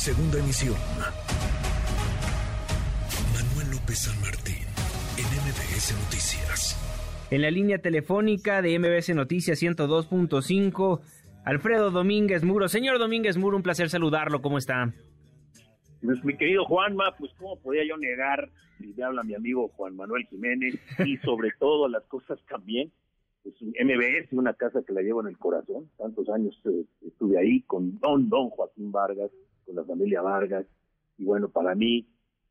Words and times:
Segunda 0.00 0.38
emisión. 0.38 0.76
Manuel 3.34 3.70
López 3.70 3.98
San 3.98 4.18
Martín, 4.22 4.64
en 5.18 5.26
MBS 5.44 5.92
Noticias. 5.92 7.28
En 7.30 7.42
la 7.42 7.50
línea 7.50 7.76
telefónica 7.80 8.62
de 8.62 8.78
MBS 8.78 9.14
Noticias 9.14 9.62
102.5, 9.62 11.00
Alfredo 11.44 11.90
Domínguez 11.90 12.44
Muro. 12.44 12.68
Señor 12.68 12.98
Domínguez 12.98 13.36
Muro, 13.36 13.58
un 13.58 13.62
placer 13.62 13.90
saludarlo. 13.90 14.40
¿Cómo 14.40 14.56
está? 14.56 14.90
Pues 16.02 16.24
mi 16.24 16.34
querido 16.34 16.64
Juanma, 16.64 17.14
pues 17.18 17.30
cómo 17.36 17.60
podía 17.60 17.86
yo 17.86 17.98
negar, 17.98 18.48
si 18.78 18.94
me 18.94 19.04
habla 19.04 19.22
mi 19.22 19.34
amigo 19.34 19.68
Juan 19.68 19.96
Manuel 19.96 20.26
Jiménez, 20.28 20.76
y 21.04 21.18
sobre 21.18 21.50
todo 21.58 21.88
las 21.88 22.04
cosas 22.04 22.38
también, 22.48 22.90
pues 23.42 23.54
MBS, 23.60 24.32
una 24.32 24.54
casa 24.54 24.80
que 24.82 24.94
la 24.94 25.02
llevo 25.02 25.20
en 25.20 25.26
el 25.26 25.36
corazón, 25.36 25.90
tantos 25.98 26.26
años 26.30 26.58
eh, 26.64 26.86
estuve 27.06 27.38
ahí 27.38 27.60
con 27.66 28.00
don, 28.00 28.30
don 28.30 28.48
Joaquín 28.48 28.90
Vargas, 28.92 29.30
con 29.70 29.76
la 29.76 29.84
familia 29.84 30.20
Vargas, 30.20 30.66
y 31.16 31.24
bueno, 31.24 31.48
para 31.48 31.74
mí, 31.74 32.06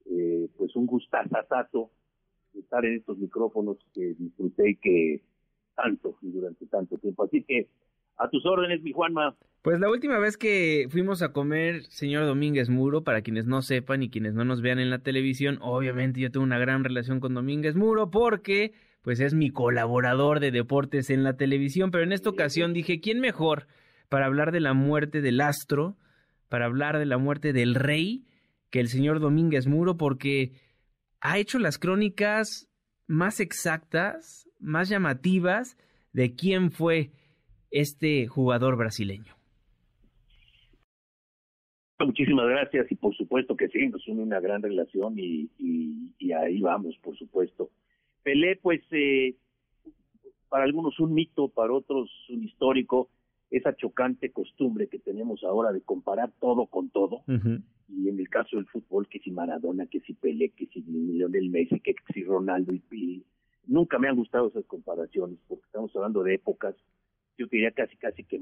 eh, 0.05 0.48
pues 0.57 0.75
un 0.75 0.85
gustazazazo 0.85 1.91
estar 2.57 2.85
en 2.85 2.95
estos 2.95 3.17
micrófonos 3.17 3.77
que 3.93 4.16
disfruté 4.17 4.71
y 4.71 4.76
que 4.77 5.21
tanto 5.76 6.17
y 6.21 6.31
durante 6.31 6.66
tanto 6.67 6.98
tiempo. 6.98 7.23
Así 7.23 7.43
que 7.43 7.67
a 8.17 8.29
tus 8.29 8.45
órdenes, 8.45 8.81
mi 8.81 8.91
Juanma. 8.91 9.35
Pues 9.62 9.79
la 9.79 9.90
última 9.90 10.17
vez 10.17 10.38
que 10.38 10.88
fuimos 10.90 11.21
a 11.21 11.31
comer, 11.31 11.84
señor 11.90 12.26
Domínguez 12.26 12.70
Muro, 12.70 13.03
para 13.03 13.21
quienes 13.21 13.45
no 13.45 13.62
sepan 13.62 14.04
y 14.04 14.09
quienes 14.09 14.34
no 14.34 14.45
nos 14.45 14.62
vean 14.62 14.79
en 14.79 14.90
la 14.90 14.99
televisión, 14.99 15.57
obviamente 15.62 16.21
yo 16.21 16.31
tengo 16.31 16.45
una 16.45 16.59
gran 16.59 16.84
relación 16.84 17.20
con 17.20 17.34
Domínguez 17.34 17.76
Muro 17.76 18.09
porque 18.09 18.73
pues 19.01 19.20
es 19.20 19.34
mi 19.34 19.51
colaborador 19.51 20.40
de 20.40 20.51
deportes 20.51 21.09
en 21.09 21.23
la 21.23 21.35
televisión, 21.35 21.91
pero 21.91 22.04
en 22.04 22.13
esta 22.13 22.29
ocasión 22.29 22.73
dije, 22.73 22.99
¿quién 22.99 23.20
mejor 23.20 23.67
para 24.09 24.26
hablar 24.26 24.51
de 24.51 24.59
la 24.59 24.73
muerte 24.73 25.21
del 25.21 25.41
astro, 25.41 25.95
para 26.49 26.66
hablar 26.66 26.98
de 26.98 27.05
la 27.05 27.17
muerte 27.17 27.53
del 27.53 27.76
rey, 27.76 28.26
que 28.70 28.80
el 28.80 28.88
señor 28.88 29.20
Domínguez 29.20 29.67
Muro, 29.67 29.98
porque 29.98 30.51
ha 31.21 31.37
hecho 31.37 31.60
las 31.60 31.77
crónicas 31.77 32.70
más 33.07 33.40
exactas, 33.40 34.49
más 34.60 34.90
llamativas 34.90 35.77
de 36.12 36.35
quién 36.35 36.71
fue 36.71 37.12
este 37.71 38.27
jugador 38.27 38.76
brasileño. 38.77 39.35
Muchísimas 41.99 42.48
gracias 42.48 42.91
y 42.91 42.95
por 42.95 43.16
supuesto 43.16 43.55
que 43.57 43.68
sí, 43.68 43.88
nos 43.90 44.07
une 44.07 44.23
una 44.23 44.40
gran 44.40 44.62
relación 44.62 45.16
y, 45.18 45.49
y 45.57 46.32
ahí 46.32 46.62
vamos, 46.62 46.98
por 47.01 47.18
supuesto. 47.18 47.70
Pelé, 48.23 48.55
pues, 48.62 48.82
eh, 48.91 49.35
para 50.49 50.63
algunos 50.63 50.99
un 50.99 51.13
mito, 51.13 51.48
para 51.49 51.73
otros 51.73 52.10
un 52.29 52.43
histórico, 52.43 53.10
esa 53.51 53.75
chocante 53.75 54.31
costumbre 54.31 54.87
que 54.87 54.99
tenemos 54.99 55.43
ahora 55.43 55.71
de 55.71 55.81
comparar 55.81 56.31
todo 56.39 56.67
con 56.67 56.89
todo. 56.89 57.23
Y 57.87 58.07
en 58.07 58.19
el 58.19 58.29
caso 58.29 58.57
del 58.57 58.67
fútbol, 58.67 59.07
que 59.07 59.19
si 59.19 59.31
Maradona, 59.31 59.87
que 59.87 59.99
si 60.01 60.13
Pelé, 60.13 60.49
que 60.49 60.67
si 60.67 60.81
Lionel 60.81 61.49
Messi, 61.49 61.79
que 61.79 61.95
si 62.13 62.23
Ronaldo 62.23 62.73
y 62.73 62.79
Pili. 62.79 63.25
Nunca 63.65 63.97
me 63.99 64.07
han 64.07 64.16
gustado 64.16 64.47
esas 64.47 64.66
comparaciones, 64.66 65.38
porque 65.47 65.66
estamos 65.66 65.95
hablando 65.95 66.23
de 66.23 66.35
épocas, 66.35 66.75
yo 67.38 67.47
diría 67.47 67.72
casi 67.72 67.95
casi 67.97 68.23
que 68.23 68.39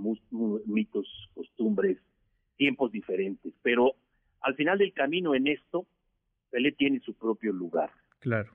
mitos, 0.66 1.08
costumbres, 1.34 1.98
tiempos 2.58 2.92
diferentes. 2.92 3.54
Pero 3.62 3.94
al 4.42 4.56
final 4.56 4.78
del 4.78 4.94
camino 4.94 5.36
en 5.36 5.48
esto, 5.48 5.86
Pelé 6.50 6.72
tiene 6.74 7.00
su 7.00 7.14
propio 7.14 7.54
lugar. 7.54 7.92
Claro 8.20 8.52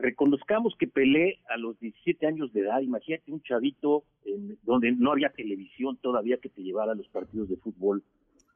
reconozcamos 0.00 0.74
que 0.78 0.86
Pelé 0.86 1.38
a 1.48 1.56
los 1.56 1.78
17 1.78 2.26
años 2.26 2.52
de 2.52 2.60
edad, 2.60 2.80
imagínate 2.80 3.32
un 3.32 3.42
chavito 3.42 4.04
en, 4.24 4.58
donde 4.62 4.92
no 4.92 5.12
había 5.12 5.30
televisión 5.30 5.98
todavía 5.98 6.38
que 6.38 6.48
te 6.48 6.62
llevara 6.62 6.94
los 6.94 7.08
partidos 7.08 7.48
de 7.48 7.56
fútbol 7.56 8.02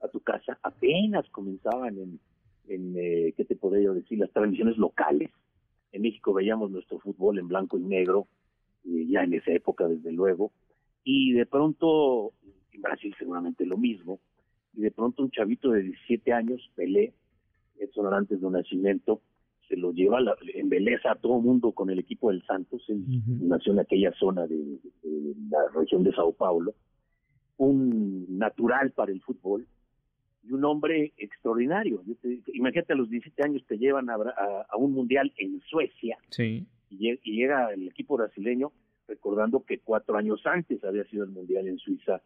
a 0.02 0.08
tu 0.08 0.20
casa, 0.20 0.58
apenas 0.62 1.28
comenzaban 1.30 1.98
en, 1.98 2.20
en 2.68 2.94
eh, 2.96 3.34
¿qué 3.36 3.44
te 3.44 3.56
podría 3.56 3.90
decir? 3.90 4.18
Las 4.18 4.32
transmisiones 4.32 4.76
locales. 4.76 5.30
En 5.92 6.02
México 6.02 6.32
veíamos 6.32 6.70
nuestro 6.70 6.98
fútbol 6.98 7.38
en 7.38 7.48
blanco 7.48 7.78
y 7.78 7.82
negro, 7.82 8.26
ya 8.84 9.22
en 9.22 9.34
esa 9.34 9.52
época 9.52 9.86
desde 9.86 10.12
luego, 10.12 10.52
y 11.04 11.32
de 11.32 11.46
pronto, 11.46 12.32
en 12.72 12.82
Brasil 12.82 13.14
seguramente 13.18 13.64
lo 13.64 13.76
mismo, 13.76 14.18
y 14.74 14.80
de 14.80 14.90
pronto 14.90 15.22
un 15.22 15.30
chavito 15.30 15.70
de 15.70 15.82
17 15.82 16.32
años, 16.32 16.70
Pelé, 16.74 17.14
Edson 17.78 18.12
antes 18.12 18.40
de 18.40 18.46
un 18.46 18.54
nacimiento, 18.54 19.20
se 19.68 19.76
lo 19.76 19.92
lleva, 19.92 20.20
la, 20.20 20.36
embeleza 20.54 21.12
a 21.12 21.14
todo 21.16 21.40
mundo 21.40 21.72
con 21.72 21.90
el 21.90 21.98
equipo 21.98 22.30
del 22.30 22.42
Santos, 22.44 22.84
él 22.88 23.04
nació 23.40 23.72
en 23.72 23.80
aquella 23.80 24.12
zona 24.12 24.46
de, 24.46 24.78
la 25.50 25.58
región 25.74 26.02
de 26.02 26.12
Sao 26.12 26.32
Paulo, 26.32 26.74
un 27.56 28.26
natural 28.38 28.92
para 28.92 29.12
el 29.12 29.20
fútbol 29.22 29.66
y 30.42 30.52
un 30.52 30.64
hombre 30.64 31.12
extraordinario. 31.16 32.02
imagínate, 32.52 32.92
a 32.92 32.96
los 32.96 33.08
17 33.08 33.42
años 33.44 33.64
te 33.66 33.78
llevan 33.78 34.10
a, 34.10 34.16
un 34.76 34.92
mundial 34.92 35.32
en 35.36 35.60
Suecia 35.60 36.18
sí. 36.30 36.66
y, 36.90 37.16
llega 37.22 37.72
el 37.72 37.88
equipo 37.88 38.16
brasileño 38.16 38.72
recordando 39.06 39.64
que 39.64 39.78
cuatro 39.78 40.16
años 40.16 40.40
antes 40.44 40.82
había 40.84 41.04
sido 41.04 41.24
el 41.24 41.30
mundial 41.30 41.68
en 41.68 41.78
Suiza 41.78 42.22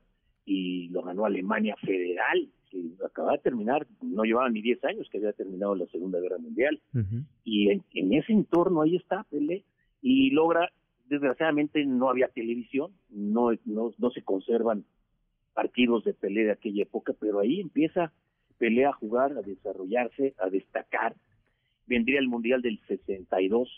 y 0.49 0.89
lo 0.89 1.03
ganó 1.03 1.27
Alemania 1.27 1.77
Federal 1.77 2.49
que 2.71 2.83
acababa 3.05 3.37
de 3.37 3.43
terminar, 3.43 3.87
no 4.03 4.25
llevaba 4.25 4.49
ni 4.49 4.63
10 4.63 4.85
años 4.85 5.09
que 5.11 5.19
había 5.19 5.33
terminado 5.33 5.75
la 5.75 5.87
Segunda 5.87 6.21
Guerra 6.21 6.39
Mundial. 6.39 6.81
Y 7.45 7.71
en, 7.71 8.13
ese 8.13 8.33
entorno 8.33 8.83
ahí 8.83 8.97
está 8.97 9.25
Pelé 9.25 9.65
y 10.03 10.31
logra, 10.31 10.71
desgraciadamente 11.09 11.85
no 11.85 12.11
había 12.11 12.29
televisión, 12.29 12.93
no, 13.11 13.53
no, 13.65 13.93
no 13.97 14.11
se 14.11 14.23
conservan 14.23 14.85
partidos 15.55 16.05
de 16.05 16.15
Pelé 16.15 16.45
de 16.45 16.53
aquella 16.53 16.83
época, 16.83 17.15
pero 17.19 17.41
ahí 17.41 17.61
empieza 17.61 18.13
Pelé 18.59 18.87
a 18.87 18.93
jugar, 18.93 19.33
a 19.33 19.43
desarrollarse, 19.43 20.35
a 20.39 20.51
destacar. 20.51 21.15
Vendría 21.87 22.21
el 22.21 22.29
Mundial 22.29 22.61
del 22.61 22.81
62, 22.87 23.69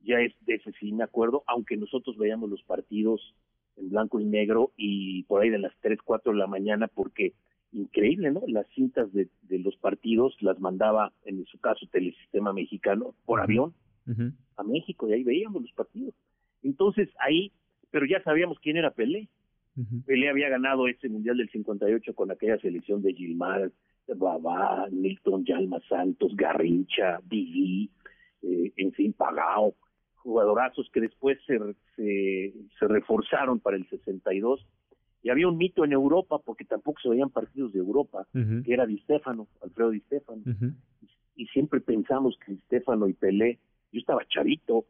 ya 0.00 0.20
es 0.20 0.32
de 0.46 0.54
ese 0.54 0.72
sí 0.80 0.92
me 0.92 1.04
acuerdo, 1.04 1.42
aunque 1.46 1.76
nosotros 1.76 2.16
veíamos 2.16 2.48
los 2.48 2.62
partidos 2.62 3.34
en 3.76 3.90
blanco 3.90 4.20
y 4.20 4.24
negro 4.24 4.72
y 4.76 5.22
por 5.24 5.42
ahí 5.42 5.50
de 5.50 5.58
las 5.58 5.72
3, 5.80 5.98
4 6.04 6.32
de 6.32 6.38
la 6.38 6.46
mañana 6.46 6.88
porque 6.88 7.34
increíble, 7.72 8.30
¿no? 8.30 8.42
Las 8.46 8.66
cintas 8.74 9.12
de, 9.12 9.28
de 9.42 9.58
los 9.58 9.76
partidos 9.76 10.36
las 10.40 10.60
mandaba, 10.60 11.12
en 11.24 11.44
su 11.46 11.58
caso, 11.58 11.86
Telesistema 11.90 12.52
Mexicano, 12.52 13.14
por 13.24 13.40
avión 13.40 13.74
a 14.56 14.62
México, 14.64 15.08
y 15.08 15.12
ahí 15.12 15.22
veíamos 15.22 15.62
los 15.62 15.72
partidos. 15.72 16.14
Entonces, 16.62 17.08
ahí, 17.18 17.52
pero 17.90 18.04
ya 18.04 18.22
sabíamos 18.22 18.58
quién 18.60 18.76
era 18.76 18.90
Pelé. 18.90 19.28
Pelé 20.04 20.28
había 20.28 20.50
ganado 20.50 20.86
ese 20.86 21.08
Mundial 21.08 21.38
del 21.38 21.48
58 21.50 22.14
con 22.14 22.30
aquella 22.30 22.58
selección 22.58 23.00
de 23.00 23.14
Gilmar, 23.14 23.70
Babá, 24.06 24.88
Milton 24.90 25.44
Yalma 25.44 25.80
Santos, 25.88 26.36
Garrincha, 26.36 27.20
Didi, 27.24 27.90
eh, 28.42 28.72
en 28.76 28.92
fin, 28.92 29.12
Pagao, 29.12 29.74
jugadorazos 30.22 30.88
que 30.92 31.00
después 31.00 31.38
se, 31.46 31.58
se, 31.96 32.54
se 32.78 32.88
reforzaron 32.88 33.60
para 33.60 33.76
el 33.76 33.88
62 33.88 34.66
y 35.22 35.30
había 35.30 35.48
un 35.48 35.56
mito 35.56 35.84
en 35.84 35.92
Europa, 35.92 36.38
porque 36.44 36.64
tampoco 36.64 37.00
se 37.00 37.08
veían 37.08 37.30
partidos 37.30 37.72
de 37.72 37.78
Europa, 37.78 38.26
que 38.32 38.72
era 38.72 38.86
Di 38.86 38.98
Stefano, 38.98 39.46
Alfredo 39.62 39.90
Di 39.90 40.00
Stefano. 40.00 40.42
y, 41.36 41.46
siempre 41.46 41.80
pensamos 41.80 42.36
que 42.44 42.52
Di 42.52 42.58
Stefano 42.66 43.06
y 43.06 43.12
Pelé, 43.12 43.58
yo 43.92 44.00
estaba 44.00 44.26
chavito, 44.26 44.84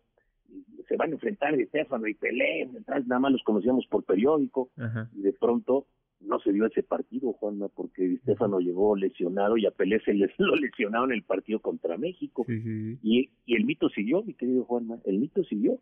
se 0.88 0.96
van 0.96 1.10
a 1.10 1.14
enfrentar 1.14 1.56
Di 1.56 1.66
Stefano 1.66 2.06
y 2.06 2.14
Pelé, 2.14 2.68
nada 3.06 3.18
más 3.18 3.32
los 3.32 3.42
conocíamos 3.42 3.86
por 3.86 4.04
periódico, 4.04 4.70
y 5.14 5.20
de 5.20 5.32
pronto 5.34 5.86
no 6.24 6.38
se 6.40 6.52
dio 6.52 6.66
ese 6.66 6.82
partido, 6.82 7.32
Juanma, 7.32 7.68
porque 7.68 8.02
Di 8.02 8.16
Stefano 8.18 8.60
llegó 8.60 8.96
lesionado 8.96 9.56
y 9.56 9.66
a 9.66 9.70
Pelé 9.70 10.00
se 10.00 10.14
les 10.14 10.30
lo 10.38 10.56
lesionaron 10.56 11.10
en 11.10 11.18
el 11.18 11.24
partido 11.24 11.60
contra 11.60 11.96
México. 11.96 12.44
Y, 12.48 13.30
y 13.44 13.54
el 13.54 13.64
mito 13.64 13.88
siguió, 13.90 14.22
mi 14.22 14.34
querido 14.34 14.64
Juanma, 14.64 14.98
el 15.04 15.18
mito 15.18 15.44
siguió. 15.44 15.78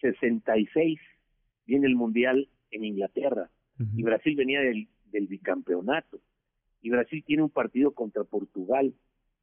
66 0.00 0.98
viene 1.66 1.86
el 1.86 1.94
Mundial 1.94 2.48
en 2.70 2.84
Inglaterra 2.84 3.50
y 3.96 4.02
Brasil 4.02 4.36
venía 4.36 4.60
del, 4.60 4.88
del 5.10 5.26
bicampeonato. 5.26 6.20
Y 6.82 6.90
Brasil 6.90 7.22
tiene 7.26 7.42
un 7.42 7.50
partido 7.50 7.92
contra 7.92 8.24
Portugal. 8.24 8.94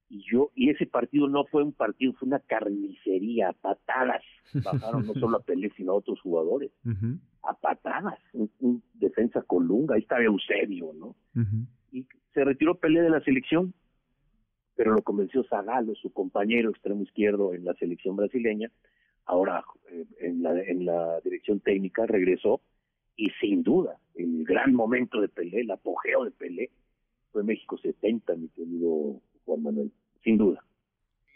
Y 0.09 0.23
yo 0.29 0.51
y 0.55 0.69
ese 0.69 0.87
partido 0.87 1.27
no 1.27 1.45
fue 1.45 1.63
un 1.63 1.73
partido 1.73 2.13
fue 2.13 2.27
una 2.27 2.39
carnicería 2.39 3.49
a 3.49 3.53
patadas. 3.53 4.23
Bajaron 4.53 5.05
no 5.05 5.13
solo 5.13 5.37
a 5.37 5.41
Pelé 5.41 5.71
sino 5.75 5.91
a 5.91 5.95
otros 5.95 6.19
jugadores. 6.21 6.71
A 7.43 7.53
patadas. 7.53 8.19
Un, 8.33 8.81
defensa 9.19 9.41
Colunga 9.41 9.95
ahí 9.95 10.01
estaba 10.01 10.23
Eusebio 10.23 10.93
no 10.93 11.15
y 11.91 12.05
se 12.33 12.43
retiró 12.43 12.75
Pelé 12.75 13.01
de 13.01 13.09
la 13.09 13.21
selección 13.21 13.73
pero 14.75 14.93
lo 14.93 15.01
convenció 15.01 15.43
Zagallo 15.43 15.93
su 15.95 16.11
compañero 16.11 16.69
extremo 16.69 17.03
izquierdo 17.03 17.53
en 17.53 17.65
la 17.65 17.73
selección 17.75 18.15
brasileña 18.15 18.71
ahora 19.25 19.63
eh, 19.91 20.05
en 20.19 20.43
la 20.43 20.59
en 20.61 20.85
la 20.85 21.19
dirección 21.21 21.59
técnica 21.59 22.05
regresó 22.05 22.61
y 23.15 23.29
sin 23.41 23.63
duda 23.63 23.99
el 24.15 24.43
gran 24.43 24.73
momento 24.73 25.21
de 25.21 25.29
Pelé, 25.29 25.61
el 25.61 25.71
apogeo 25.71 26.25
de 26.25 26.31
Pelé, 26.31 26.69
fue 27.31 27.43
México 27.43 27.77
70, 27.77 28.35
mi 28.35 28.49
querido 28.49 29.21
Juan 29.45 29.63
Manuel, 29.63 29.91
sin 30.23 30.37
duda. 30.37 30.63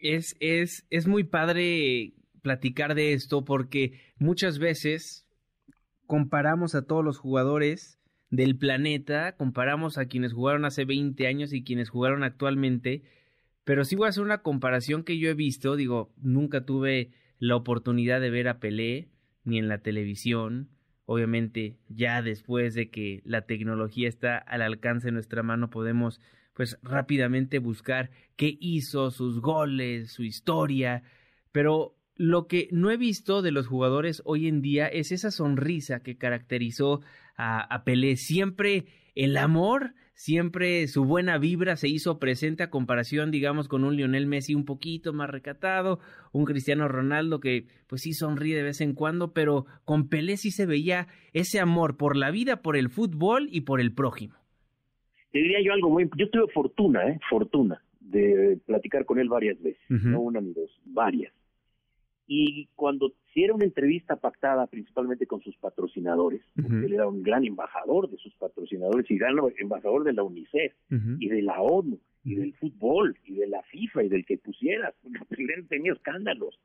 Es, 0.02 0.36
es, 0.40 0.86
es 0.90 1.08
muy 1.08 1.24
padre 1.24 2.14
platicar 2.42 2.94
de 2.96 3.14
esto 3.14 3.46
porque 3.46 4.00
muchas 4.18 4.60
veces 4.60 5.23
comparamos 6.14 6.76
a 6.76 6.86
todos 6.86 7.04
los 7.04 7.18
jugadores 7.18 8.00
del 8.30 8.56
planeta, 8.56 9.36
comparamos 9.36 9.98
a 9.98 10.06
quienes 10.06 10.32
jugaron 10.32 10.64
hace 10.64 10.86
20 10.86 11.26
años 11.26 11.54
y 11.54 11.64
quienes 11.64 11.90
jugaron 11.90 12.24
actualmente, 12.24 13.02
pero 13.64 13.84
sí 13.84 13.96
voy 13.96 14.06
a 14.06 14.10
hacer 14.10 14.22
una 14.22 14.44
comparación 14.44 15.04
que 15.04 15.18
yo 15.18 15.28
he 15.28 15.34
visto, 15.34 15.76
digo, 15.76 16.14
nunca 16.18 16.66
tuve 16.66 17.10
la 17.40 17.56
oportunidad 17.56 18.22
de 18.22 18.30
ver 18.30 18.48
a 18.48 18.60
Pelé, 18.60 19.10
ni 19.44 19.58
en 19.58 19.68
la 19.68 19.80
televisión, 19.80 20.70
obviamente 21.06 21.80
ya 21.90 22.22
después 22.22 22.76
de 22.76 22.92
que 22.92 23.24
la 23.26 23.48
tecnología 23.48 24.08
está 24.08 24.38
al 24.38 24.62
alcance 24.62 25.08
de 25.08 25.14
nuestra 25.14 25.42
mano 25.42 25.72
podemos 25.72 26.22
pues 26.54 26.78
rápidamente 26.84 27.58
buscar 27.58 28.12
qué 28.36 28.56
hizo, 28.60 29.10
sus 29.10 29.42
goles, 29.42 30.12
su 30.12 30.22
historia, 30.22 31.02
pero 31.52 31.96
lo 32.16 32.48
que 32.48 32.68
no 32.72 32.92
he 32.92 32.98
visto 32.98 33.42
de 33.42 33.52
los 33.52 33.68
jugadores 33.68 34.22
hoy 34.26 34.48
en 34.48 34.62
día 34.62 34.88
es 34.88 35.12
esa 35.12 35.32
sonrisa 35.32 36.02
que 36.02 36.18
caracterizó 36.18 37.02
a, 37.36 37.62
a 37.62 37.84
Pelé. 37.84 38.16
Siempre 38.18 38.86
el 39.16 39.38
amor, 39.38 39.94
siempre 40.14 40.88
su 40.88 41.06
buena 41.06 41.38
vibra 41.38 41.76
se 41.76 41.88
hizo 41.88 42.20
presente 42.20 42.64
a 42.64 42.70
comparación, 42.70 43.32
digamos, 43.32 43.68
con 43.68 43.84
un 43.84 43.96
Lionel 43.96 44.28
Messi 44.28 44.54
un 44.54 44.66
poquito 44.66 45.14
más 45.14 45.30
recatado, 45.30 46.00
un 46.32 46.46
Cristiano 46.46 46.88
Ronaldo 46.88 47.40
que 47.40 47.68
pues 47.88 48.04
sí 48.04 48.14
sonríe 48.14 48.56
de 48.56 48.64
vez 48.64 48.82
en 48.82 48.94
cuando, 48.94 49.34
pero 49.34 49.66
con 49.86 50.08
Pelé 50.08 50.38
sí 50.38 50.52
se 50.52 50.66
veía 50.66 51.08
ese 51.34 51.60
amor 51.60 51.98
por 51.98 52.16
la 52.16 52.32
vida, 52.32 52.62
por 52.62 52.78
el 52.78 52.90
fútbol 52.90 53.48
y 53.52 53.62
por 53.62 53.82
el 53.82 53.94
prójimo. 53.94 54.36
Te 55.32 55.40
diría 55.40 55.64
yo 55.66 55.74
algo 55.74 55.90
muy... 55.90 56.08
Yo 56.16 56.30
tuve 56.30 56.52
fortuna, 56.54 57.08
¿eh? 57.08 57.20
Fortuna 57.28 57.82
de 58.00 58.60
platicar 58.68 59.06
con 59.06 59.18
él 59.18 59.28
varias 59.28 59.60
veces, 59.60 59.82
no 59.90 60.20
una 60.22 60.40
ni 60.40 60.54
dos, 60.54 60.70
varias 60.86 61.34
y 62.26 62.70
cuando 62.76 63.12
si 63.34 63.44
era 63.44 63.54
una 63.54 63.66
entrevista 63.66 64.16
pactada 64.16 64.68
principalmente 64.68 65.28
con 65.28 65.42
sus 65.42 65.56
patrocinadores, 65.58 66.42
porque 66.56 66.86
él 66.86 66.94
era 66.94 67.08
un 67.08 67.22
gran 67.24 67.44
embajador 67.46 68.10
de 68.10 68.18
sus 68.18 68.34
patrocinadores 68.36 69.10
y 69.10 69.18
gran 69.18 69.36
embajador 69.58 70.04
de 70.04 70.14
la 70.14 70.24
UNICEF 70.24 70.74
y 71.20 71.28
de 71.28 71.42
la 71.42 71.60
ONU 71.62 72.00
y 72.24 72.36
del 72.36 72.54
fútbol 72.54 73.18
y 73.26 73.34
de 73.34 73.48
la 73.48 73.62
FIFA 73.64 74.04
y 74.04 74.10
del 74.10 74.26
que 74.26 74.38
pusieras, 74.38 74.94
porque 75.02 75.18
él 75.58 75.68
tenía 75.68 75.94
escándalos, 75.94 76.60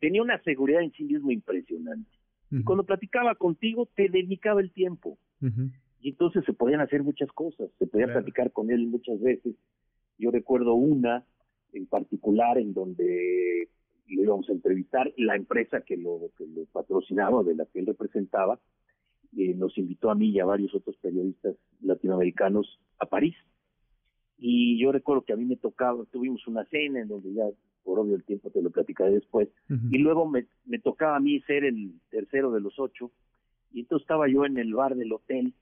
tenía 0.00 0.22
una 0.22 0.42
seguridad 0.42 0.82
en 0.82 0.92
sí 0.92 1.04
mismo 1.04 1.30
impresionante. 1.30 2.10
Y 2.50 2.62
cuando 2.62 2.84
platicaba 2.84 3.34
contigo 3.34 3.88
te 3.94 4.08
dedicaba 4.08 4.60
el 4.60 4.72
tiempo. 4.72 5.18
Y 6.00 6.10
entonces 6.10 6.44
se 6.44 6.52
podían 6.52 6.80
hacer 6.80 7.02
muchas 7.02 7.30
cosas, 7.32 7.68
se 7.78 7.86
podía 7.86 8.06
platicar 8.06 8.52
con 8.52 8.70
él 8.70 8.86
muchas 8.86 9.20
veces. 9.20 9.54
Yo 10.18 10.30
recuerdo 10.30 10.74
una 10.74 11.24
en 11.72 11.86
particular 11.86 12.58
en 12.58 12.72
donde 12.72 13.68
lo 14.14 14.22
íbamos 14.22 14.48
a 14.48 14.52
entrevistar. 14.52 15.12
La 15.16 15.36
empresa 15.36 15.80
que 15.80 15.96
lo, 15.96 16.30
que 16.36 16.46
lo 16.46 16.64
patrocinaba, 16.66 17.42
de 17.42 17.54
la 17.54 17.66
que 17.66 17.80
él 17.80 17.86
representaba, 17.86 18.58
eh, 19.36 19.54
nos 19.54 19.76
invitó 19.76 20.10
a 20.10 20.14
mí 20.14 20.30
y 20.30 20.40
a 20.40 20.44
varios 20.44 20.74
otros 20.74 20.96
periodistas 20.96 21.56
latinoamericanos 21.80 22.80
a 22.98 23.06
París. 23.06 23.34
Y 24.38 24.78
yo 24.78 24.92
recuerdo 24.92 25.22
que 25.22 25.32
a 25.32 25.36
mí 25.36 25.44
me 25.44 25.56
tocaba, 25.56 26.04
tuvimos 26.10 26.46
una 26.46 26.64
cena 26.66 27.00
en 27.00 27.08
donde 27.08 27.32
ya, 27.32 27.44
por 27.84 27.98
obvio 27.98 28.16
el 28.16 28.24
tiempo 28.24 28.50
te 28.50 28.62
lo 28.62 28.70
platicaré 28.70 29.12
después, 29.12 29.48
y 29.90 29.98
luego 29.98 30.28
me, 30.28 30.46
me 30.66 30.78
tocaba 30.78 31.16
a 31.16 31.20
mí 31.20 31.40
ser 31.42 31.64
el 31.64 31.92
tercero 32.10 32.50
de 32.52 32.60
los 32.60 32.78
ocho, 32.78 33.10
y 33.72 33.80
entonces 33.80 34.04
estaba 34.04 34.28
yo 34.28 34.44
en 34.44 34.58
el 34.58 34.74
bar 34.74 34.94
del 34.94 35.12
hotel, 35.12 35.54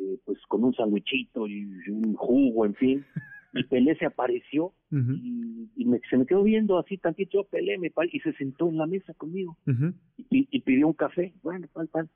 eh, 0.00 0.18
pues 0.24 0.38
con 0.46 0.64
un 0.64 0.74
sandwichito 0.74 1.46
y 1.46 1.64
un 1.90 2.14
jugo, 2.14 2.66
en 2.66 2.74
fin, 2.74 3.04
y 3.52 3.64
Pelé 3.64 3.96
se 3.96 4.06
apareció 4.06 4.72
y, 4.90 5.84
me, 5.84 6.00
se 6.10 6.16
me 6.16 6.26
quedó 6.26 6.42
viendo 6.42 6.78
así 6.78 6.98
tantito, 6.98 7.44
Pelé 7.44 7.78
me 7.78 7.92
y 8.12 8.20
se 8.20 8.32
sentó 8.34 8.68
en 8.68 8.78
la 8.78 8.86
mesa 8.86 9.14
conmigo 9.14 9.56
y, 10.16 10.60
pidió 10.60 10.86
un 10.86 10.92
café, 10.92 11.32
bueno, 11.42 11.66
pal, 11.72 11.88
pal. 11.88 12.08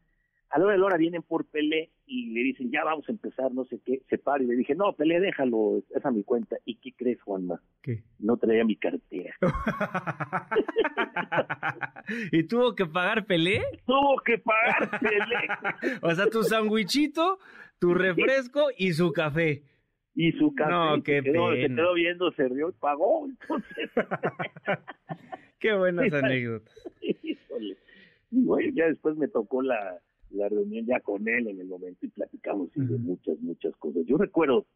A 0.51 0.59
la 0.59 0.67
hora 0.67 0.75
de 0.75 0.81
la 0.81 0.85
hora 0.85 0.97
vienen 0.99 1.23
por 1.23 1.47
Pelé 1.47 1.89
y 2.07 2.27
le 2.33 2.43
dicen, 2.43 2.71
ya 2.71 2.85
vamos 2.85 3.09
a 3.09 3.13
empezar, 3.13 3.55
no 3.55 3.65
sé 3.65 3.81
qué, 3.87 4.03
se 4.11 4.19
para 4.19 4.45
y 4.45 4.47
le 4.47 4.55
dije, 4.55 4.75
no, 4.75 4.93
Pelé, 4.93 5.19
déjalo, 5.19 5.79
es 5.79 6.05
a 6.05 6.11
mi 6.11 6.25
cuenta. 6.25 6.57
¿Y 6.67 6.75
qué 6.75 6.93
crees, 6.93 7.23
Juanma? 7.23 7.59
¿Qué? 7.81 8.03
No 8.19 8.37
traía 8.37 8.63
mi 8.63 8.77
cartera. 8.77 9.35
¿Y 12.33 12.43
tuvo 12.43 12.75
que 12.75 12.85
pagar 12.85 13.25
Pelé? 13.25 13.63
Tuvo 13.87 14.21
que 14.23 14.37
pagar 14.37 15.01
Pelé. 15.01 15.99
o 16.03 16.15
sea, 16.15 16.27
tu 16.27 16.43
sandwichito, 16.43 17.39
tu 17.79 17.95
refresco 17.95 18.67
y 18.77 18.93
su 18.93 19.11
café 19.11 19.63
y 20.15 20.33
su 20.33 20.55
café 20.55 20.71
no, 20.71 20.97
se, 20.97 21.03
quedó, 21.03 21.55
se, 21.55 21.69
quedó, 21.69 21.95
viendo, 21.95 22.33
se 22.33 22.49
rió 22.49 22.69
y 22.69 22.73
pagó. 22.73 23.27
Entonces... 23.27 23.91
qué 25.59 25.73
buenas 25.75 26.13
anécdotas. 26.13 26.75
Y 27.01 28.43
bueno, 28.45 28.73
ya 28.75 28.87
después 28.87 29.17
me 29.17 29.29
tocó 29.29 29.63
la, 29.63 30.01
la 30.31 30.49
reunión 30.49 30.87
ya 30.87 31.01
con 31.01 31.29
él 31.29 31.49
en 31.49 31.61
el 31.61 31.67
momento 31.67 32.07
y 32.07 32.09
platicamos 32.09 32.71
de 32.75 32.99
muchas, 32.99 33.39
muchas 33.41 33.77
cosas. 33.77 34.05
Yo 34.07 34.17
recuerdo 34.17 34.67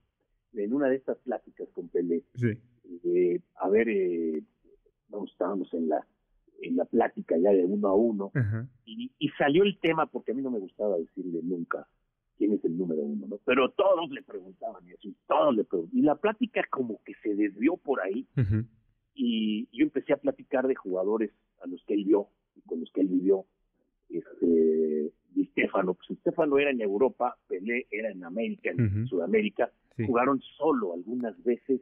en 0.54 0.72
una 0.72 0.88
de 0.88 0.96
estas 0.96 1.18
pláticas 1.18 1.68
con 1.74 1.88
Pelé, 1.88 2.22
sí. 2.34 2.58
eh, 3.04 3.40
a 3.56 3.68
ver, 3.68 3.88
eh, 3.88 4.42
vamos, 5.08 5.30
estábamos 5.32 5.72
en 5.74 5.88
la 5.88 6.06
en 6.62 6.76
la 6.76 6.86
plática 6.86 7.36
ya 7.36 7.50
de 7.50 7.66
uno 7.66 7.88
a 7.88 7.94
uno 7.94 8.32
y, 8.86 9.12
y 9.18 9.28
salió 9.36 9.62
el 9.62 9.78
tema 9.78 10.06
porque 10.06 10.32
a 10.32 10.34
mí 10.34 10.40
no 10.40 10.50
me 10.50 10.58
gustaba 10.58 10.96
decirle 10.96 11.40
nunca 11.42 11.86
quién 12.36 12.52
es 12.52 12.64
el 12.64 12.76
número 12.76 13.02
uno, 13.02 13.26
¿no? 13.26 13.38
Pero 13.44 13.70
todos 13.70 14.10
le 14.10 14.22
preguntaban 14.22 14.86
y 14.86 14.92
así, 14.92 15.14
todos 15.26 15.54
le 15.56 15.64
preguntaban. 15.64 15.98
Y 15.98 16.02
la 16.02 16.16
plática 16.16 16.62
como 16.70 17.00
que 17.04 17.14
se 17.22 17.34
desvió 17.34 17.76
por 17.76 18.00
ahí 18.00 18.26
y 19.14 19.66
yo 19.72 19.84
empecé 19.84 20.12
a 20.12 20.18
platicar 20.18 20.66
de 20.66 20.74
jugadores 20.74 21.30
a 21.62 21.66
los 21.66 21.82
que 21.84 21.94
él 21.94 22.04
vio 22.04 22.28
y 22.54 22.60
con 22.62 22.80
los 22.80 22.90
que 22.92 23.00
él 23.00 23.08
vivió. 23.08 23.44
Este, 24.08 25.12
y 25.34 25.44
Stefano, 25.46 25.94
pues 25.94 26.18
Stefano 26.20 26.58
era 26.58 26.70
en 26.70 26.80
Europa, 26.80 27.36
Pelé 27.48 27.86
era 27.90 28.10
en 28.10 28.24
América, 28.24 28.70
en 28.70 29.06
Sudamérica, 29.08 29.70
jugaron 30.06 30.40
solo 30.56 30.92
algunas 30.94 31.42
veces 31.42 31.80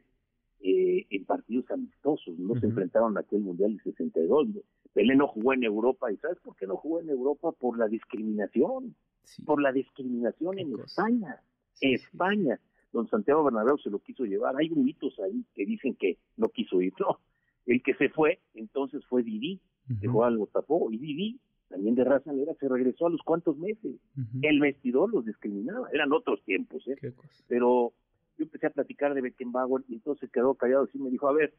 eh, 0.60 1.06
en 1.10 1.24
partidos 1.24 1.70
amistosos, 1.70 2.38
no 2.38 2.58
se 2.58 2.66
enfrentaron 2.66 3.16
a 3.16 3.20
aquel 3.20 3.40
Mundial 3.40 3.76
de 3.76 3.82
62. 3.82 4.48
Pelé 4.92 5.16
no 5.16 5.28
jugó 5.28 5.52
en 5.52 5.64
Europa, 5.64 6.10
¿y 6.10 6.16
sabes 6.16 6.38
por 6.38 6.56
qué 6.56 6.66
no 6.66 6.76
jugó 6.76 7.00
en 7.00 7.10
Europa? 7.10 7.52
Por 7.52 7.78
la 7.78 7.88
discriminación 7.88 8.94
por 9.44 9.60
la 9.60 9.72
discriminación 9.72 10.58
en 10.58 10.80
España. 10.80 11.40
España. 11.80 12.60
Don 12.92 13.08
Santiago 13.08 13.44
Bernabéu 13.44 13.78
se 13.78 13.90
lo 13.90 13.98
quiso 13.98 14.24
llevar. 14.24 14.56
Hay 14.56 14.70
mitos 14.70 15.18
ahí 15.20 15.44
que 15.54 15.66
dicen 15.66 15.96
que 15.96 16.18
no 16.36 16.48
quiso 16.48 16.80
ir. 16.80 16.92
No, 17.00 17.18
el 17.66 17.82
que 17.82 17.94
se 17.94 18.08
fue 18.08 18.40
entonces 18.54 19.04
fue 19.06 19.22
Didi, 19.22 19.60
que 20.00 20.06
jugaba 20.06 20.28
al 20.28 20.38
Botafogo. 20.38 20.92
Y 20.92 20.98
Didi, 20.98 21.40
también 21.68 21.94
de 21.96 22.04
raza 22.04 22.32
negra, 22.32 22.54
se 22.54 22.68
regresó 22.68 23.06
a 23.06 23.10
los 23.10 23.22
cuantos 23.22 23.58
meses. 23.58 23.96
El 24.42 24.60
vestidor 24.60 25.12
los 25.12 25.24
discriminaba. 25.24 25.88
Eran 25.92 26.12
otros 26.12 26.42
tiempos, 26.44 26.86
¿eh? 26.86 26.96
Pero 27.48 27.92
empecé 28.64 28.66
a 28.66 28.70
platicar 28.70 29.14
de 29.14 29.20
Beckenbauer 29.20 29.84
y 29.88 29.94
entonces 29.94 30.30
quedó 30.30 30.54
callado 30.54 30.88
y 30.92 30.98
me 30.98 31.10
dijo, 31.10 31.28
a 31.28 31.32
ver, 31.32 31.54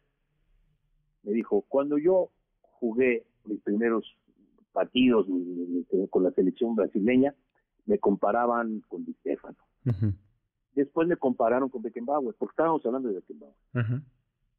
me 1.24 1.32
dijo, 1.32 1.66
cuando 1.68 1.98
yo 1.98 2.30
jugué 2.62 3.26
mis 3.46 3.62
primeros 3.62 4.16
partidos 4.72 5.28
con 6.10 6.24
la 6.24 6.32
selección 6.32 6.76
brasileña, 6.76 7.34
me 7.86 8.00
comparaban 8.00 8.82
con 8.88 9.06
Di 9.06 9.14
Stefano. 9.14 9.58
Después 10.74 11.08
me 11.08 11.16
compararon 11.16 11.70
con 11.70 11.82
Beckenbauer, 11.82 12.36
porque 12.38 12.52
estábamos 12.52 12.86
hablando 12.86 13.10
de 13.10 13.16
Beckenbauer, 13.16 13.56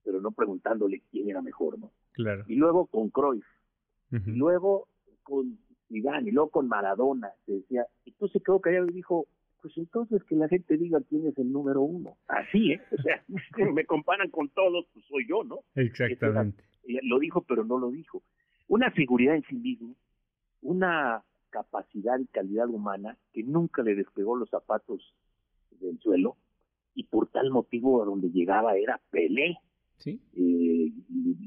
pero 0.04 0.20
no 0.20 0.30
preguntándole 0.30 1.02
quién 1.10 1.28
era 1.28 1.42
mejor, 1.42 1.78
¿no? 1.78 1.92
Claro. 2.12 2.44
Y 2.48 2.54
luego 2.54 2.86
con 2.86 3.10
Cruyff, 3.10 3.46
y 4.10 4.32
luego 4.32 4.88
con 5.22 5.58
Zidane, 5.88 6.28
y 6.28 6.32
luego 6.32 6.50
con 6.50 6.68
Maradona, 6.68 7.32
se 7.44 7.52
decía, 7.52 7.86
entonces 8.04 8.42
quedó 8.42 8.60
callado 8.60 8.86
y 8.86 8.92
dijo, 8.92 9.26
pues 9.60 9.76
entonces 9.76 10.22
que 10.24 10.36
la 10.36 10.48
gente 10.48 10.76
diga 10.76 11.00
quién 11.08 11.26
es 11.26 11.36
el 11.38 11.52
número 11.52 11.82
uno. 11.82 12.16
Así, 12.28 12.72
¿eh? 12.72 12.80
O 12.92 13.02
sea, 13.02 13.24
me 13.72 13.84
comparan 13.84 14.30
con 14.30 14.48
todos, 14.50 14.86
pues 14.92 15.04
soy 15.06 15.26
yo, 15.28 15.44
¿no? 15.44 15.60
Exactamente. 15.74 16.64
lo 17.02 17.18
dijo, 17.18 17.42
pero 17.42 17.64
no 17.64 17.78
lo 17.78 17.90
dijo. 17.90 18.22
Una 18.68 18.92
seguridad 18.94 19.36
en 19.36 19.44
sí 19.44 19.56
mismo, 19.56 19.94
una 20.62 21.22
capacidad 21.50 22.18
y 22.18 22.26
calidad 22.26 22.68
humana 22.68 23.16
que 23.32 23.42
nunca 23.42 23.82
le 23.82 23.94
despegó 23.94 24.36
los 24.36 24.50
zapatos 24.50 25.14
del 25.80 25.98
suelo 26.00 26.36
y 26.94 27.04
por 27.04 27.28
tal 27.28 27.50
motivo 27.50 28.02
a 28.02 28.06
donde 28.06 28.30
llegaba 28.30 28.76
era 28.76 29.00
Pelé. 29.10 29.58
¿Sí? 29.98 30.20
Eh, 30.34 30.92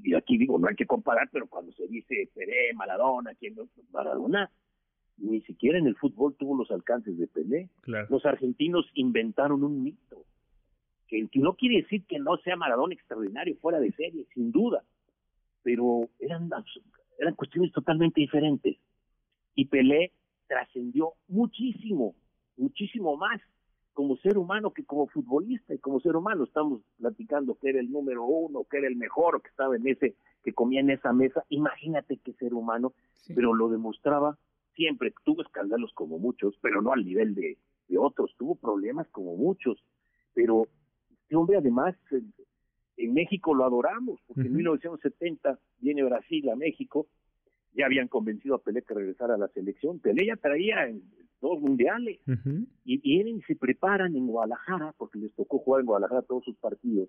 y, 0.04 0.16
aquí 0.16 0.38
digo, 0.38 0.58
no 0.58 0.68
hay 0.68 0.76
que 0.76 0.88
comparar, 0.88 1.30
pero 1.32 1.48
cuando 1.48 1.72
se 1.74 1.88
dice 1.88 2.30
Pelé, 2.34 2.74
Maradona, 2.74 3.36
¿quién 3.36 3.56
no? 3.56 3.68
Maradona 3.92 4.50
ni 5.22 5.42
siquiera 5.42 5.78
en 5.78 5.88
el 5.88 5.96
fútbol 5.96 6.36
tuvo 6.36 6.58
los 6.58 6.72
alcances 6.72 7.18
de 7.18 7.28
Pelé. 7.28 7.70
Los 8.10 8.26
argentinos 8.26 8.86
inventaron 8.94 9.64
un 9.64 9.84
mito, 9.84 10.26
que, 11.08 11.28
que 11.28 11.40
no 11.40 11.56
quiere 11.56 11.82
decir 11.82 12.06
que 12.06 12.20
no 12.20 12.38
sea 12.38 12.56
Maradona 12.56 12.94
extraordinario, 12.94 13.56
fuera 13.58 13.80
de 13.80 13.92
serie, 13.94 14.26
sin 14.34 14.52
duda, 14.52 14.84
pero 15.64 16.10
eran, 16.20 16.50
eran 17.18 17.36
cuestiones 17.36 17.72
totalmente 17.72 18.22
diferentes. 18.22 18.78
Y 19.56 19.66
Pelé 19.66 20.12
trascendió 20.48 21.14
muchísimo, 21.28 22.16
muchísimo 22.58 23.18
más 23.18 23.42
como 23.94 24.16
ser 24.18 24.38
humano 24.38 24.72
que 24.72 24.86
como 24.86 25.08
futbolista 25.08 25.74
y 25.74 25.80
como 25.80 26.00
ser 26.00 26.16
humano. 26.16 26.46
Estamos 26.46 26.82
platicando 26.98 27.56
que 27.56 27.70
era 27.70 27.80
el 27.80 27.92
número 27.92 28.24
uno, 28.24 28.64
que 28.64 28.78
era 28.78 28.88
el 28.88 28.96
mejor, 28.96 29.42
que 29.42 29.50
estaba 29.50 29.76
en 29.76 29.86
ese, 29.88 30.16
que 30.44 30.54
comía 30.54 30.80
en 30.80 30.90
esa 30.90 31.12
mesa, 31.12 31.44
imagínate 31.50 32.18
qué 32.24 32.34
ser 32.34 32.54
humano, 32.54 32.94
pero 33.36 33.54
lo 33.54 33.68
demostraba 33.68 34.38
siempre, 34.76 35.14
tuvo 35.24 35.42
escándalos 35.42 35.92
como 35.94 36.20
muchos, 36.20 36.56
pero 36.62 36.82
no 36.82 36.92
al 36.94 37.06
nivel 37.06 37.36
de, 37.36 37.58
de 37.88 37.98
otros, 37.98 38.34
tuvo 38.38 38.56
problemas 38.56 39.08
como 39.10 39.36
muchos, 39.36 39.84
pero 40.34 40.68
este 41.24 41.36
hombre 41.36 41.58
además 41.58 41.96
en 42.98 43.14
México 43.14 43.54
lo 43.54 43.66
adoramos, 43.66 44.20
porque 44.28 44.48
en 44.48 44.56
1970 44.56 45.60
viene 45.80 46.04
Brasil 46.04 46.50
a 46.50 46.56
México, 46.56 47.08
ya 47.74 47.86
habían 47.86 48.08
convencido 48.08 48.56
a 48.56 48.62
Pelé 48.62 48.82
que 48.82 48.94
regresara 48.94 49.36
a 49.36 49.38
la 49.38 49.48
selección, 49.50 50.00
Pelé 50.00 50.28
ya 50.28 50.36
traía 50.36 50.88
en 50.88 51.04
dos 51.42 51.62
mundiales, 51.62 52.20
y 52.84 52.98
vienen 52.98 53.38
y 53.38 53.42
se 53.44 53.56
preparan 53.56 54.16
en 54.16 54.28
Guadalajara, 54.28 54.94
porque 54.98 55.20
les 55.20 55.34
tocó 55.34 55.60
jugar 55.60 55.82
en 55.82 55.86
Guadalajara 55.86 56.24
todos 56.24 56.44
sus 56.44 56.58
partidos, 56.58 57.08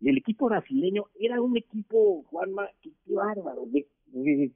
y 0.00 0.10
el 0.10 0.18
equipo 0.18 0.46
brasileño 0.46 1.04
era 1.18 1.40
un 1.40 1.56
equipo, 1.56 2.24
Juanma, 2.24 2.68
qué, 2.82 2.90
bárbaro, 3.06 3.64
de, 3.66 3.86
de, 4.08 4.50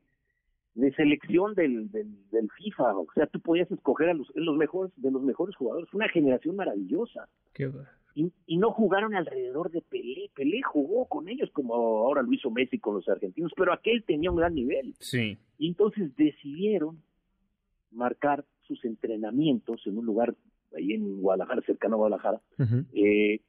selección 0.96 1.54
del, 1.54 1.90
del, 1.90 2.50
FIFA, 2.56 2.98
o 2.98 3.06
sea, 3.14 3.26
tú 3.26 3.40
podías 3.40 3.70
escoger 3.70 4.10
a 4.10 4.14
los, 4.14 4.28
los 4.34 4.56
mejores, 4.56 4.92
de 4.96 5.10
los 5.10 5.22
mejores 5.22 5.56
jugadores, 5.56 5.92
una 5.92 6.08
generación 6.08 6.56
maravillosa. 6.56 7.28
Qué 7.52 7.70
y, 8.46 8.56
no 8.56 8.72
jugaron 8.72 9.14
alrededor 9.14 9.70
de 9.70 9.80
Pelé. 9.80 10.30
Pelé 10.34 10.60
jugó 10.62 11.06
con 11.06 11.28
ellos 11.28 11.50
como 11.52 11.74
ahora 11.74 12.22
lo 12.22 12.32
hizo 12.32 12.50
Messi 12.50 12.78
con 12.78 12.96
los 12.96 13.08
argentinos, 13.08 13.52
pero 13.56 13.72
aquel 13.72 14.02
tenía 14.02 14.30
un 14.30 14.38
gran 14.38 14.54
nivel. 14.54 14.94
Sí. 14.98 15.38
Y 15.56 15.68
entonces 15.68 16.14
decidieron 16.16 17.00
marcar 17.92 18.44
sus 18.66 18.84
entrenamientos 18.84 19.86
en 19.86 19.98
un 19.98 20.06
lugar 20.06 20.34
ahí 20.76 20.92
en 20.92 21.20
Guadalajara, 21.20 21.62
cercano 21.62 21.94
a 21.94 21.98
Guadalajara, 21.98 22.40
eh, 22.92 23.40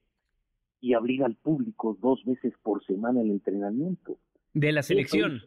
y 0.81 0.93
abrir 0.93 1.23
al 1.23 1.35
público 1.35 1.97
dos 1.99 2.23
veces 2.23 2.53
por 2.61 2.85
semana 2.85 3.21
el 3.21 3.31
entrenamiento. 3.31 4.17
De 4.53 4.71
la 4.71 4.83
selección. 4.83 5.41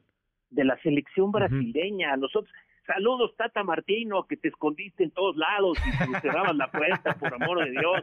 De 0.52 0.64
la 0.64 0.80
selección 0.82 1.32
brasileña. 1.32 2.16
Nosotros, 2.16 2.52
Saludos, 2.86 3.36
Tata 3.36 3.62
Martino, 3.62 4.26
que 4.26 4.36
te 4.36 4.48
escondiste 4.48 5.04
en 5.04 5.12
todos 5.12 5.36
lados 5.36 5.78
y 5.86 6.12
te 6.12 6.20
cerrabas 6.20 6.56
la 6.56 6.70
puerta, 6.70 7.14
por 7.14 7.32
amor 7.34 7.64
de 7.64 7.70
Dios. 7.70 8.02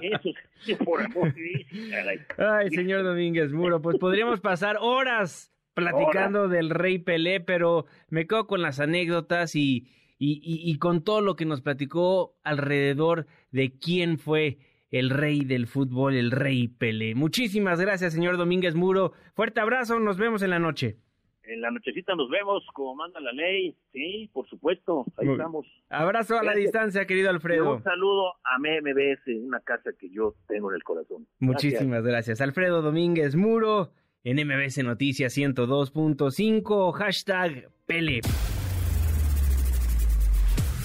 Eso 0.00 0.30
es 0.68 0.78
por 0.84 1.02
amor 1.02 1.34
de 1.34 1.42
Dios. 1.42 2.20
Ay, 2.38 2.70
señor 2.70 3.02
Domínguez 3.02 3.52
Muro, 3.52 3.82
pues 3.82 3.98
podríamos 3.98 4.40
pasar 4.40 4.76
horas 4.80 5.52
platicando 5.74 6.48
del 6.48 6.70
Rey 6.70 6.98
Pelé, 6.98 7.40
pero 7.40 7.86
me 8.08 8.26
quedo 8.28 8.46
con 8.46 8.62
las 8.62 8.78
anécdotas 8.78 9.56
y, 9.56 9.88
y, 10.18 10.40
y, 10.42 10.78
con 10.78 11.02
todo 11.02 11.22
lo 11.22 11.34
que 11.34 11.44
nos 11.44 11.60
platicó 11.60 12.36
alrededor 12.44 13.26
de 13.50 13.72
quién 13.78 14.18
fue 14.18 14.58
el 14.90 15.10
rey 15.10 15.44
del 15.44 15.66
fútbol, 15.66 16.14
el 16.14 16.30
Rey 16.30 16.68
Pelé. 16.68 17.16
Muchísimas 17.16 17.80
gracias, 17.80 18.12
señor 18.12 18.36
Domínguez 18.36 18.76
Muro. 18.76 19.12
Fuerte 19.34 19.60
abrazo, 19.60 19.98
nos 19.98 20.18
vemos 20.18 20.42
en 20.42 20.50
la 20.50 20.58
noche 20.60 20.98
en 21.44 21.60
la 21.60 21.70
nochecita 21.70 22.14
nos 22.14 22.30
vemos, 22.30 22.64
como 22.74 22.94
manda 22.94 23.20
la 23.20 23.32
ley. 23.32 23.76
Sí, 23.92 24.30
por 24.32 24.48
supuesto, 24.48 25.04
ahí 25.16 25.28
estamos. 25.28 25.66
Abrazo 25.88 26.38
a 26.38 26.44
la 26.44 26.54
distancia, 26.54 27.06
querido 27.06 27.30
Alfredo. 27.30 27.76
un 27.76 27.82
saludo 27.82 28.34
a 28.44 28.58
MMBS, 28.58 29.26
una 29.44 29.60
casa 29.60 29.90
que 29.98 30.10
yo 30.10 30.34
tengo 30.46 30.70
en 30.70 30.76
el 30.76 30.82
corazón. 30.82 31.26
Muchísimas 31.38 32.04
gracias. 32.04 32.40
Alfredo 32.40 32.82
Domínguez 32.82 33.36
Muro, 33.36 33.92
en 34.22 34.36
MBS 34.46 34.84
Noticias 34.84 35.36
102.5, 35.36 36.92
hashtag 36.92 37.68
Pele. 37.86 38.20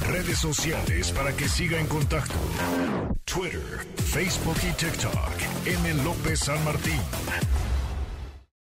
Redes 0.08 0.38
sociales 0.40 1.12
para 1.12 1.36
que 1.36 1.46
siga 1.46 1.80
en 1.80 1.88
contacto: 1.88 2.36
Twitter, 3.26 3.60
Facebook 3.96 4.58
y 4.62 4.74
TikTok. 4.76 5.56
M. 5.66 6.04
López 6.04 6.40
San 6.40 6.64
Martín. 6.64 7.00